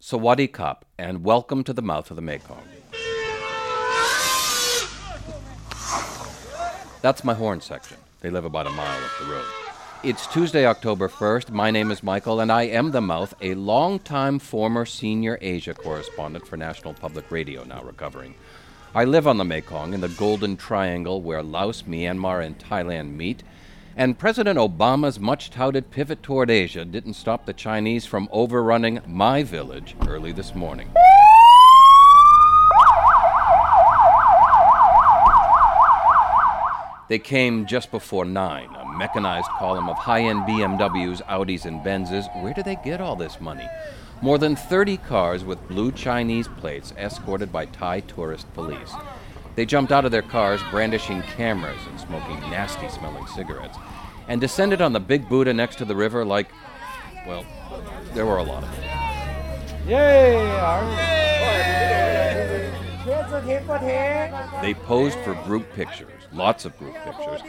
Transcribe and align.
Sawadee 0.00 0.52
Kap, 0.52 0.84
and 0.96 1.24
welcome 1.24 1.64
to 1.64 1.72
the 1.72 1.82
mouth 1.82 2.08
of 2.10 2.14
the 2.14 2.22
Mekong. 2.22 2.62
That's 7.02 7.24
my 7.24 7.34
horn 7.34 7.60
section. 7.60 7.96
They 8.20 8.30
live 8.30 8.44
about 8.44 8.68
a 8.68 8.70
mile 8.70 9.04
up 9.04 9.10
the 9.20 9.26
road. 9.26 9.44
It's 10.04 10.28
Tuesday, 10.28 10.66
October 10.66 11.08
1st. 11.08 11.50
My 11.50 11.72
name 11.72 11.90
is 11.90 12.04
Michael, 12.04 12.38
and 12.38 12.52
I 12.52 12.62
am 12.62 12.92
the 12.92 13.00
Mouth, 13.00 13.34
a 13.40 13.54
longtime 13.54 14.38
former 14.38 14.86
senior 14.86 15.36
Asia 15.40 15.74
correspondent 15.74 16.46
for 16.46 16.56
National 16.56 16.94
Public 16.94 17.28
Radio, 17.32 17.64
now 17.64 17.82
recovering. 17.82 18.36
I 18.94 19.04
live 19.04 19.26
on 19.26 19.38
the 19.38 19.44
Mekong 19.44 19.94
in 19.94 20.00
the 20.00 20.08
Golden 20.10 20.56
Triangle 20.56 21.20
where 21.20 21.42
Laos, 21.42 21.82
Myanmar, 21.82 22.46
and 22.46 22.56
Thailand 22.56 23.16
meet. 23.16 23.42
And 23.98 24.16
President 24.16 24.60
Obama's 24.60 25.18
much 25.18 25.50
touted 25.50 25.90
pivot 25.90 26.22
toward 26.22 26.50
Asia 26.50 26.84
didn't 26.84 27.14
stop 27.14 27.46
the 27.46 27.52
Chinese 27.52 28.06
from 28.06 28.28
overrunning 28.30 29.00
my 29.08 29.42
village 29.42 29.96
early 30.06 30.30
this 30.30 30.54
morning. 30.54 30.88
They 37.08 37.18
came 37.18 37.66
just 37.66 37.90
before 37.90 38.24
9, 38.24 38.68
a 38.72 38.96
mechanized 38.96 39.48
column 39.58 39.88
of 39.88 39.96
high 39.98 40.20
end 40.20 40.42
BMWs, 40.42 41.20
Audis, 41.26 41.64
and 41.64 41.80
Benzes. 41.82 42.28
Where 42.40 42.54
do 42.54 42.62
they 42.62 42.76
get 42.76 43.00
all 43.00 43.16
this 43.16 43.40
money? 43.40 43.68
More 44.22 44.38
than 44.38 44.54
30 44.54 44.98
cars 44.98 45.44
with 45.44 45.66
blue 45.66 45.90
Chinese 45.90 46.46
plates 46.46 46.92
escorted 46.96 47.50
by 47.50 47.66
Thai 47.66 47.98
tourist 47.98 48.46
police. 48.54 48.94
They 49.58 49.66
jumped 49.66 49.90
out 49.90 50.04
of 50.04 50.12
their 50.12 50.22
cars 50.22 50.60
brandishing 50.70 51.20
cameras 51.22 51.80
and 51.90 51.98
smoking 51.98 52.38
nasty 52.42 52.88
smelling 52.88 53.26
cigarettes, 53.26 53.76
and 54.28 54.40
descended 54.40 54.80
on 54.80 54.92
the 54.92 55.00
big 55.00 55.28
Buddha 55.28 55.52
next 55.52 55.78
to 55.78 55.84
the 55.84 55.96
river 55.96 56.24
like, 56.24 56.48
well, 57.26 57.44
there 58.14 58.24
were 58.24 58.36
a 58.36 58.44
lot 58.44 58.62
of 58.62 58.70
them. 58.76 59.88
They 64.62 64.74
posed 64.74 65.18
for 65.20 65.34
group 65.44 65.72
pictures, 65.74 66.22
lots 66.32 66.64
of 66.64 66.76
group 66.78 66.94
pictures. 67.04 67.40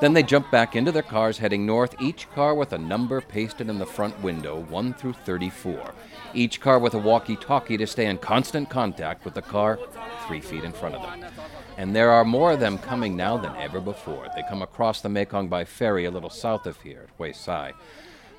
Then 0.00 0.12
they 0.12 0.22
jumped 0.22 0.50
back 0.50 0.76
into 0.76 0.92
their 0.92 1.02
cars 1.02 1.38
heading 1.38 1.66
north, 1.66 1.94
each 2.00 2.30
car 2.30 2.54
with 2.54 2.72
a 2.72 2.78
number 2.78 3.20
pasted 3.20 3.68
in 3.68 3.78
the 3.78 3.86
front 3.86 4.20
window, 4.22 4.60
1 4.68 4.94
through 4.94 5.14
34. 5.14 5.92
Each 6.34 6.60
car 6.60 6.78
with 6.78 6.94
a 6.94 6.98
walkie 6.98 7.36
talkie 7.36 7.76
to 7.76 7.86
stay 7.86 8.06
in 8.06 8.18
constant 8.18 8.68
contact 8.68 9.24
with 9.24 9.34
the 9.34 9.42
car 9.42 9.78
three 10.26 10.40
feet 10.40 10.64
in 10.64 10.72
front 10.72 10.94
of 10.94 11.02
them. 11.02 11.30
And 11.78 11.94
there 11.94 12.10
are 12.10 12.24
more 12.24 12.52
of 12.52 12.60
them 12.60 12.78
coming 12.78 13.16
now 13.16 13.36
than 13.36 13.56
ever 13.56 13.80
before. 13.80 14.28
They 14.34 14.42
come 14.48 14.62
across 14.62 15.00
the 15.00 15.08
Mekong 15.08 15.48
by 15.48 15.64
ferry 15.64 16.04
a 16.04 16.10
little 16.10 16.30
south 16.30 16.66
of 16.66 16.80
here 16.82 17.06
at 17.08 17.18
Huay 17.18 17.30
Xai. 17.30 17.72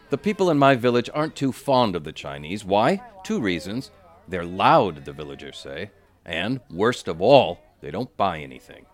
The 0.09 0.17
people 0.17 0.49
in 0.49 0.57
my 0.57 0.75
village 0.75 1.09
aren't 1.13 1.35
too 1.35 1.51
fond 1.51 1.95
of 1.95 2.03
the 2.03 2.11
Chinese. 2.11 2.65
Why? 2.65 3.01
Two 3.23 3.39
reasons. 3.39 3.91
They're 4.27 4.45
loud, 4.45 5.05
the 5.05 5.13
villagers 5.13 5.57
say, 5.57 5.91
and, 6.25 6.59
worst 6.69 7.07
of 7.07 7.21
all, 7.21 7.59
they 7.81 7.91
don't 7.91 8.15
buy 8.17 8.39
anything. 8.39 8.85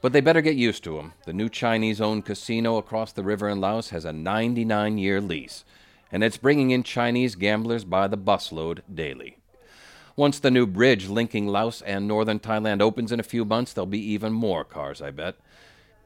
But 0.00 0.12
they 0.12 0.20
better 0.20 0.40
get 0.40 0.56
used 0.56 0.82
to 0.84 0.98
'em. 0.98 1.12
The 1.26 1.32
new 1.32 1.48
Chinese 1.48 2.00
owned 2.00 2.24
casino 2.24 2.76
across 2.76 3.12
the 3.12 3.22
river 3.22 3.48
in 3.48 3.60
Laos 3.60 3.90
has 3.90 4.04
a 4.04 4.12
99 4.12 4.98
year 4.98 5.20
lease, 5.20 5.64
and 6.10 6.24
it's 6.24 6.38
bringing 6.38 6.70
in 6.70 6.82
Chinese 6.82 7.34
gamblers 7.34 7.84
by 7.84 8.08
the 8.08 8.16
busload 8.16 8.80
daily. 8.92 9.36
Once 10.16 10.38
the 10.38 10.50
new 10.50 10.66
bridge 10.66 11.08
linking 11.08 11.46
Laos 11.46 11.82
and 11.82 12.08
northern 12.08 12.38
Thailand 12.38 12.80
opens 12.80 13.12
in 13.12 13.20
a 13.20 13.22
few 13.24 13.44
months, 13.44 13.72
there'll 13.72 13.86
be 13.86 14.12
even 14.12 14.32
more 14.32 14.64
cars, 14.64 15.00
I 15.00 15.10
bet. 15.10 15.36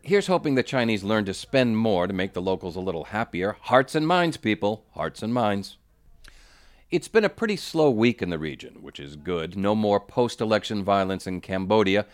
Here's 0.03 0.27
hoping 0.27 0.55
the 0.55 0.63
Chinese 0.63 1.03
learn 1.03 1.25
to 1.25 1.35
spend 1.35 1.79
more 1.79 2.07
to 2.07 2.13
make 2.13 2.35
the 2.35 2.43
locals 2.43 2.77
a 2.77 2.81
little 2.81 3.05
happier. 3.05 3.57
Hearts 3.63 3.95
and 3.95 4.07
minds, 4.07 4.37
people. 4.37 4.85
Hearts 4.95 5.23
and 5.23 5.33
minds. 5.33 5.79
It's 6.95 7.09
been 7.09 7.25
a 7.25 7.29
pretty 7.29 7.57
slow 7.57 7.91
week 7.91 8.23
in 8.23 8.31
the 8.31 8.39
region, 8.39 8.75
which 8.81 9.01
is 9.01 9.17
good. 9.17 9.57
No 9.57 9.75
more 9.75 9.99
post 9.99 10.41
election 10.41 10.85
violence 10.85 11.27
in 11.27 11.41
Cambodia, 11.41 12.07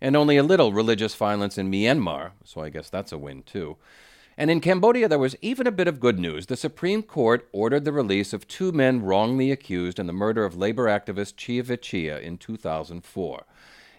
and 0.00 0.16
only 0.16 0.36
a 0.36 0.42
little 0.42 0.72
religious 0.72 1.14
violence 1.14 1.56
in 1.56 1.70
Myanmar, 1.70 2.32
so 2.44 2.60
I 2.60 2.68
guess 2.68 2.90
that's 2.90 3.12
a 3.12 3.16
win, 3.16 3.44
too. 3.44 3.76
And 4.36 4.50
in 4.50 4.60
Cambodia, 4.60 5.06
there 5.06 5.20
was 5.20 5.36
even 5.40 5.68
a 5.68 5.70
bit 5.70 5.86
of 5.86 6.00
good 6.00 6.18
news. 6.18 6.46
The 6.46 6.56
Supreme 6.56 7.04
Court 7.04 7.48
ordered 7.52 7.84
the 7.84 7.92
release 7.92 8.32
of 8.32 8.48
two 8.48 8.72
men 8.72 9.02
wrongly 9.02 9.52
accused 9.52 10.00
in 10.00 10.08
the 10.08 10.12
murder 10.12 10.44
of 10.44 10.56
labor 10.56 10.86
activist 10.86 11.36
Chea 11.36 11.62
Vichea 11.62 12.20
in 12.20 12.36
2004, 12.36 13.44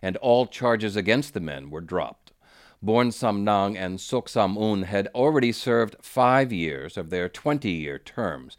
and 0.02 0.17
all 0.17 0.47
charges 0.47 0.97
against 0.97 1.34
the 1.34 1.40
men 1.40 1.69
were 1.69 1.79
dropped. 1.79 2.34
Born 2.81 3.13
Sam 3.13 3.46
Nang 3.46 3.78
and 3.78 4.02
Sok 4.02 4.28
Sam 4.28 4.57
Oeun 4.57 4.84
had 4.84 5.07
already 5.16 5.53
served 5.53 5.96
five 6.02 6.52
years 6.52 6.97
of 6.97 7.09
their 7.09 7.29
20 7.29 7.72
year 7.72 7.97
terms. 7.97 8.57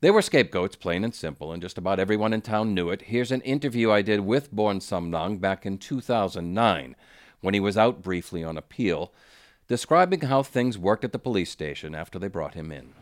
They 0.00 0.12
were 0.12 0.22
scapegoats, 0.22 0.76
plain 0.76 1.02
and 1.02 1.12
simple, 1.12 1.50
and 1.50 1.60
just 1.60 1.76
about 1.76 1.98
everyone 1.98 2.32
in 2.32 2.40
town 2.40 2.72
knew 2.72 2.88
it. 2.90 3.02
Here's 3.02 3.32
an 3.32 3.40
interview 3.40 3.90
I 3.90 4.02
did 4.02 4.20
with 4.20 4.52
Born 4.52 4.80
Sam 4.80 5.10
Nang 5.10 5.38
back 5.38 5.66
in 5.66 5.76
2009 5.76 6.94
when 7.40 7.54
he 7.54 7.58
was 7.58 7.76
out 7.76 8.00
briefly 8.00 8.44
on 8.44 8.56
appeal 8.56 9.12
describing 9.66 10.20
how 10.20 10.42
things 10.42 10.78
worked 10.78 11.04
at 11.04 11.12
the 11.12 11.18
police 11.18 11.50
station 11.50 11.94
after 11.96 12.18
they 12.18 12.28
brought 12.28 12.54
him 12.54 12.72
in. 12.72 12.94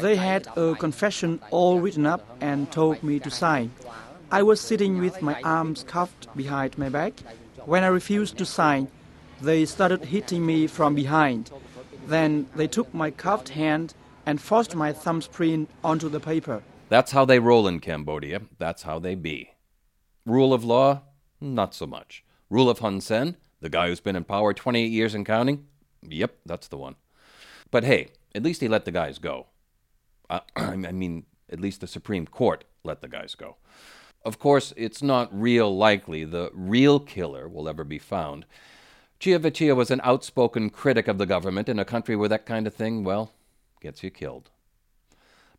They 0.00 0.16
had 0.16 0.46
a 0.56 0.74
confession 0.74 1.40
all 1.50 1.80
written 1.80 2.06
up 2.06 2.36
and 2.40 2.70
told 2.72 3.02
me 3.02 3.18
to 3.18 3.30
sign. 3.30 3.72
I 4.30 4.42
was 4.42 4.60
sitting 4.60 4.98
with 4.98 5.20
my 5.20 5.42
arms 5.42 5.84
cuffed 5.86 6.34
behind 6.36 6.78
my 6.78 6.88
back. 6.88 7.20
When 7.66 7.82
I 7.82 7.88
refused 7.88 8.38
to 8.38 8.46
sign, 8.46 8.88
they 9.42 9.66
started 9.66 10.04
hitting 10.04 10.46
me 10.46 10.66
from 10.68 10.94
behind. 10.94 11.50
Then 12.06 12.46
they 12.54 12.68
took 12.68 12.94
my 12.94 13.10
cuffed 13.10 13.50
hand 13.50 13.92
and 14.30 14.40
forced 14.40 14.76
my 14.76 14.92
thumbprint 14.92 15.68
onto 15.82 16.08
the 16.08 16.20
paper. 16.20 16.62
That's 16.88 17.10
how 17.10 17.24
they 17.24 17.40
roll 17.40 17.66
in 17.66 17.80
Cambodia. 17.80 18.42
That's 18.58 18.84
how 18.84 19.00
they 19.00 19.16
be. 19.16 19.54
Rule 20.24 20.54
of 20.54 20.62
law? 20.62 21.02
Not 21.40 21.74
so 21.74 21.84
much. 21.84 22.22
Rule 22.48 22.70
of 22.70 22.78
Hun 22.78 23.00
Sen? 23.00 23.36
The 23.60 23.68
guy 23.68 23.88
who's 23.88 23.98
been 23.98 24.14
in 24.14 24.22
power 24.22 24.54
28 24.54 24.86
years 24.86 25.16
and 25.16 25.26
counting? 25.26 25.66
Yep, 26.02 26.36
that's 26.46 26.68
the 26.68 26.76
one. 26.76 26.94
But 27.72 27.82
hey, 27.82 28.10
at 28.32 28.44
least 28.44 28.60
he 28.60 28.68
let 28.68 28.84
the 28.84 28.92
guys 28.92 29.18
go. 29.18 29.46
Uh, 30.28 30.40
I 30.56 30.92
mean, 30.92 31.26
at 31.50 31.58
least 31.58 31.80
the 31.80 31.88
Supreme 31.88 32.26
Court 32.26 32.64
let 32.84 33.00
the 33.00 33.08
guys 33.08 33.34
go. 33.34 33.56
Of 34.24 34.38
course, 34.38 34.72
it's 34.76 35.02
not 35.02 35.28
real 35.32 35.76
likely 35.76 36.22
the 36.22 36.52
real 36.54 37.00
killer 37.00 37.48
will 37.48 37.68
ever 37.68 37.82
be 37.82 37.98
found. 37.98 38.46
Chea 39.18 39.40
Vichea 39.40 39.74
was 39.74 39.90
an 39.90 40.00
outspoken 40.04 40.70
critic 40.70 41.08
of 41.08 41.18
the 41.18 41.26
government 41.26 41.68
in 41.68 41.80
a 41.80 41.84
country 41.84 42.14
where 42.14 42.28
that 42.28 42.46
kind 42.46 42.68
of 42.68 42.74
thing, 42.74 43.02
well, 43.02 43.32
gets 43.80 44.02
you 44.02 44.10
killed. 44.10 44.50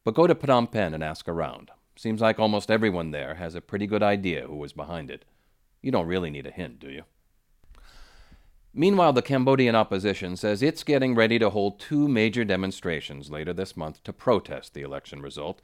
But 0.03 0.15
go 0.15 0.27
to 0.27 0.35
Phnom 0.35 0.71
Penh 0.71 0.93
and 0.93 1.03
ask 1.03 1.27
around. 1.27 1.71
Seems 1.95 2.21
like 2.21 2.39
almost 2.39 2.71
everyone 2.71 3.11
there 3.11 3.35
has 3.35 3.53
a 3.53 3.61
pretty 3.61 3.85
good 3.85 4.01
idea 4.01 4.47
who 4.47 4.55
was 4.55 4.73
behind 4.73 5.11
it. 5.11 5.25
You 5.81 5.91
don't 5.91 6.07
really 6.07 6.29
need 6.29 6.47
a 6.47 6.51
hint, 6.51 6.79
do 6.79 6.89
you? 6.89 7.03
Meanwhile, 8.73 9.13
the 9.13 9.21
Cambodian 9.21 9.75
opposition 9.75 10.37
says 10.37 10.63
it's 10.63 10.83
getting 10.83 11.13
ready 11.13 11.37
to 11.39 11.49
hold 11.49 11.79
two 11.79 12.07
major 12.07 12.45
demonstrations 12.45 13.29
later 13.29 13.51
this 13.51 13.75
month 13.75 14.01
to 14.05 14.13
protest 14.13 14.73
the 14.73 14.81
election 14.81 15.21
result. 15.21 15.61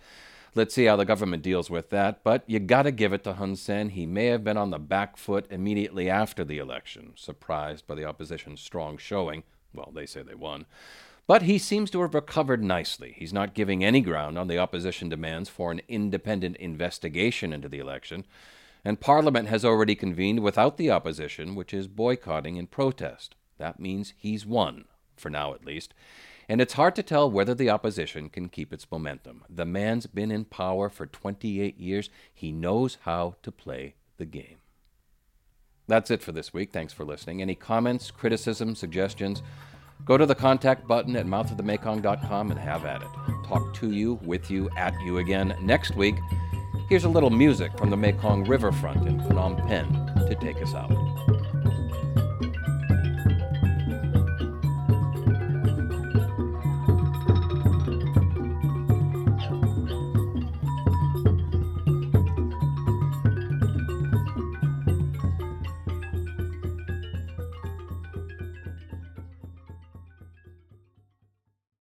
Let's 0.56 0.74
see 0.74 0.86
how 0.86 0.98
the 0.98 1.06
government 1.06 1.44
deals 1.44 1.70
with 1.70 1.90
that, 1.92 2.24
but 2.24 2.44
you 2.48 2.60
gotta 2.60 2.92
give 2.92 3.14
it 3.14 3.24
to 3.24 3.34
Hun 3.34 3.56
Sen. 3.56 3.90
He 3.90 4.06
may 4.06 4.26
have 4.26 4.44
been 4.44 4.58
on 4.58 4.72
the 4.72 4.80
back 4.80 5.16
foot 5.16 5.46
immediately 5.50 6.10
after 6.10 6.44
the 6.44 6.58
election, 6.58 7.14
surprised 7.16 7.88
by 7.88 7.96
the 7.96 8.06
opposition's 8.06 8.60
strong 8.60 8.98
showing. 8.98 9.44
Well, 9.74 9.92
they 9.94 10.06
say 10.06 10.24
they 10.24 10.36
won. 10.36 10.66
But 11.28 11.44
he 11.44 11.58
seems 11.58 11.92
to 11.92 12.02
have 12.02 12.14
recovered 12.14 12.64
nicely. 12.64 13.14
He's 13.18 13.34
not 13.34 13.54
giving 13.54 13.84
any 13.84 14.02
ground 14.02 14.38
on 14.38 14.48
the 14.48 14.58
opposition 14.58 15.10
demands 15.10 15.50
for 15.50 15.72
an 15.72 15.82
independent 15.88 16.56
investigation 16.56 17.52
into 17.52 17.68
the 17.68 17.80
election 17.80 18.26
and 18.88 19.02
Parliament 19.02 19.50
has 19.50 19.66
already 19.66 19.96
convened 19.96 20.40
without 20.40 20.78
the 20.78 20.90
opposition, 20.90 21.56
which 21.56 21.74
is 21.74 21.90
boycotting 21.90 22.56
in 22.56 22.68
protest. 22.68 23.36
That 23.58 23.82
means 23.82 24.14
he's 24.16 24.46
won, 24.46 24.86
for 25.18 25.30
now 25.30 25.54
at 25.54 25.66
least. 25.66 25.94
And 26.48 26.62
it's 26.62 26.76
hard 26.76 26.96
to 26.96 27.04
tell 27.04 27.30
whether 27.30 27.54
the 27.54 27.70
opposition 27.70 28.30
can 28.30 28.48
keep 28.48 28.72
its 28.72 28.90
momentum. 28.90 29.44
The 29.50 29.66
man's 29.66 30.08
been 30.08 30.32
in 30.32 30.46
power 30.46 30.88
for 30.88 31.06
28 31.06 31.78
years. 31.78 32.10
He 32.34 32.54
knows 32.54 32.98
how 33.02 33.36
to 33.44 33.52
play 33.52 33.96
the 34.16 34.26
game. 34.26 34.60
That's 35.88 36.10
it 36.10 36.24
for 36.24 36.32
this 36.32 36.54
week. 36.54 36.72
Thanks 36.72 36.94
for 36.94 37.04
listening. 37.04 37.42
Any 37.42 37.56
comments, 37.56 38.10
criticisms, 38.10 38.80
suggestions? 38.80 39.44
Go 40.08 40.18
to 40.18 40.26
the 40.26 40.36
contact 40.36 40.88
button 40.88 41.18
at 41.18 41.26
mouthofthemekong.com 41.26 42.52
and 42.52 42.60
have 42.60 42.86
at 42.86 43.02
it. 43.02 43.10
Talk 43.46 43.74
to 43.76 43.92
you, 43.92 44.14
with 44.24 44.50
you, 44.50 44.70
at 44.78 44.94
you 45.02 45.18
again 45.18 45.54
next 45.62 45.98
week. 45.98 46.16
Here's 46.88 47.04
a 47.04 47.10
little 47.10 47.30
music 47.30 47.78
from 47.78 47.90
the 47.90 47.98
Mekong 47.98 48.46
Riverfront 48.46 49.06
in 49.06 49.20
Phnom 49.20 49.68
Penh 49.68 49.92
to 50.28 50.36
take 50.36 50.62
us 50.62 50.74
out. 50.74 51.37